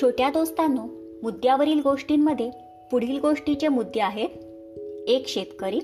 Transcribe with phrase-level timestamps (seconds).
[0.00, 0.82] छोट्या दोस्तांनो
[1.22, 2.50] मुद्द्यावरील गोष्टींमध्ये
[2.90, 4.28] पुढील गोष्टीचे मुद्दे आहेत.
[5.08, 5.80] एक शेतकरी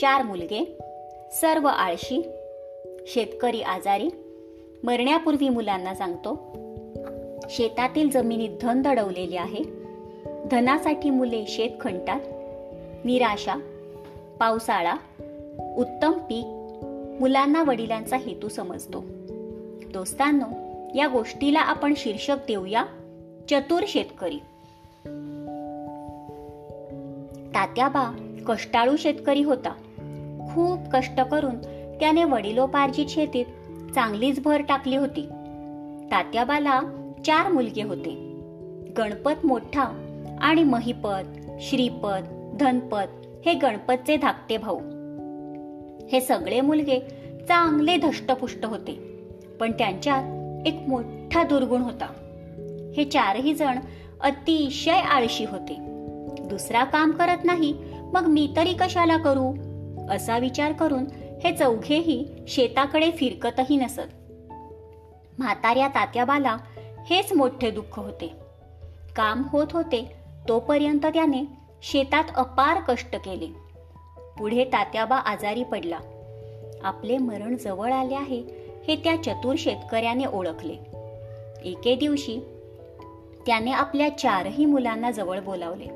[0.00, 0.78] चार मुलगे
[1.32, 2.22] सर्व आळशी
[3.06, 4.08] शेतकरी आजारी
[4.82, 6.38] मरण्यापूर्वी मुलांना सांगतो
[7.50, 9.64] शेतातील जमिनीत धन दडवलेले आहे.
[10.50, 12.20] धनासाठी मुले शेत खणतात.
[13.04, 13.54] निराशा
[14.40, 14.94] पावसाळा
[15.76, 16.44] उत्तम पीक
[17.20, 19.04] मुलांना वडिलांचा हेतू समजतो.
[19.92, 20.46] दोस्तांनो
[20.98, 22.84] या गोष्टीला आपण शीर्षक देऊया.
[23.50, 24.36] चतुर शेतकरी.
[27.54, 29.70] तात्याबा कष्टाळू शेतकरी होता.
[30.54, 31.58] खूप कष्ट करून
[32.00, 33.44] त्याने वडिलोपार्जित शेतीत
[33.94, 35.22] चांगलीच भर टाकली होती.
[36.10, 36.80] तात्याबाला
[37.26, 38.40] चार मुलगे होते.
[38.98, 39.84] गणपत मोठा
[40.40, 44.78] आणि महिपत श्रीपद धनपत हे गणपतचे धाकटे भाऊ.
[46.08, 47.00] हे सगळे मुलगे
[47.48, 48.92] चांगले धष्टपुष्ट होते.
[49.60, 50.22] पण त्यांच्यात
[50.66, 52.27] एक मोठा दुर्गुण होता.
[52.98, 53.78] हे चारही जण
[54.20, 55.76] अतिशय आळशी होते.
[56.40, 57.74] दुसरा काम करत नाही
[58.12, 59.54] मग मी तरी कशाला करू?
[60.14, 61.04] असा विचार करून
[61.44, 64.00] हे चौघेही शेताकडे फिरकतही नसत.
[65.38, 66.56] म्हाताऱ्या तात्याबाला
[67.10, 68.32] हेच मोठे दुःख होते.
[69.16, 70.12] काम होत होते
[70.48, 71.44] तोपर्यंत त्याने
[71.82, 73.46] शेतात अपार कष्ट केले.
[74.38, 75.98] पुढे तात्याबा आजारी पडला.
[76.82, 78.42] आपले मरण जवळ आले आहे
[78.88, 80.76] हे त्या चतुर शेतकऱ्याने ओळखले.
[81.64, 82.40] एके दिवशी
[83.48, 85.86] त्याने आपल्या चारही मुलांना जवळ बोलावले.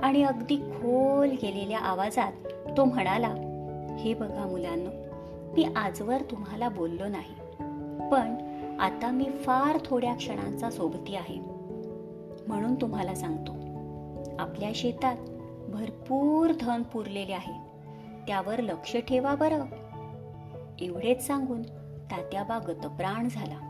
[0.00, 2.32] आणि अगदी खोल गेलेल्या आवाजात
[2.76, 3.28] तो म्हणाला
[3.98, 4.90] हे बघा मुलांना
[5.56, 7.34] मी आजवर तुम्हाला बोललो नाही
[8.10, 8.36] पण
[8.80, 11.38] आता मी फार थोड्या क्षणांचा सोबती आहे.
[12.48, 13.52] म्हणून तुम्हाला सांगतो
[14.38, 15.16] आपल्या शेतात
[15.68, 17.54] भरपूर धन पुरलेले आहे
[18.26, 19.64] त्यावर लक्ष ठेवा बरं.
[20.80, 21.62] एवढेच सांगून
[22.10, 23.67] तात्याबा गतप्राण झाला.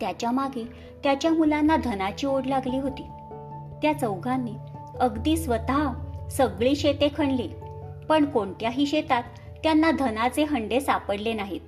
[0.00, 0.64] त्याच्यामागे
[1.04, 3.02] त्याच्या मुलांना धनाची ओढ लागली होती.
[3.82, 4.52] त्या चौघांनी
[5.00, 5.92] अगदी स्वतः
[6.28, 7.48] सगळी शेते खणली
[8.08, 9.22] पण कोणत्याही शेतात
[9.62, 11.60] त्यांना धनाचे हंडे सापडले नाहीत.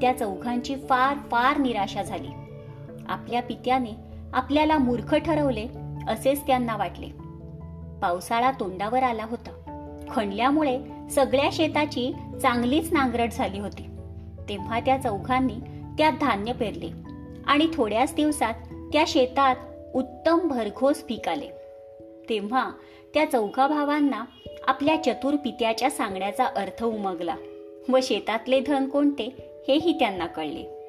[0.00, 2.28] त्या चौघांची फार फार निराशा झाली.
[3.08, 3.96] आपल्या पित्याने
[4.32, 5.66] आपल्याला मूर्ख ठरवले
[6.08, 7.06] असेच त्यांना वाटले.
[8.02, 9.50] पावसाळा तोंडावर आला होता.
[10.10, 13.86] खणल्यामुळे सगळ्या शेताची चांगलीच नांगरट झाली होती.
[14.48, 15.54] तेव्हा त्या चौघांनी
[15.98, 17.09] त्यात धान्य पेरले.
[17.46, 18.54] आणि थोड्याच दिवसात
[18.92, 19.56] त्या शेतात
[19.94, 21.48] उत्तम भरघोस पीक आले.
[22.28, 22.70] तेव्हा
[23.14, 24.24] त्या चौघा भावांना
[24.68, 27.36] आपल्या चतुर पित्याच्या सांगण्याचा अर्थ उमगला
[27.88, 30.79] व शेतातले धन कोणते हेही त्यांना कळले.